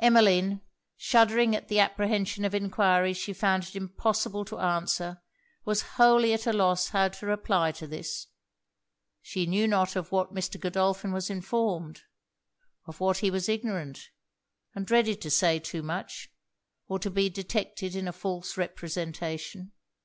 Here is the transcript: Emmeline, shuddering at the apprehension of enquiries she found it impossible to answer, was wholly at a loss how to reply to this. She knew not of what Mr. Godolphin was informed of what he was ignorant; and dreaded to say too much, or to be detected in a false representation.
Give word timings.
Emmeline, 0.00 0.62
shuddering 0.96 1.54
at 1.54 1.68
the 1.68 1.78
apprehension 1.78 2.44
of 2.44 2.56
enquiries 2.56 3.16
she 3.16 3.32
found 3.32 3.62
it 3.62 3.76
impossible 3.76 4.44
to 4.44 4.58
answer, 4.58 5.22
was 5.64 5.90
wholly 5.94 6.32
at 6.32 6.44
a 6.44 6.52
loss 6.52 6.88
how 6.88 7.06
to 7.06 7.24
reply 7.24 7.70
to 7.70 7.86
this. 7.86 8.26
She 9.22 9.46
knew 9.46 9.68
not 9.68 9.94
of 9.94 10.10
what 10.10 10.34
Mr. 10.34 10.58
Godolphin 10.58 11.12
was 11.12 11.30
informed 11.30 12.02
of 12.86 12.98
what 12.98 13.18
he 13.18 13.30
was 13.30 13.48
ignorant; 13.48 14.08
and 14.74 14.84
dreaded 14.84 15.20
to 15.22 15.30
say 15.30 15.60
too 15.60 15.84
much, 15.84 16.30
or 16.88 16.98
to 16.98 17.08
be 17.08 17.30
detected 17.30 17.94
in 17.94 18.08
a 18.08 18.12
false 18.12 18.56
representation. 18.56 19.70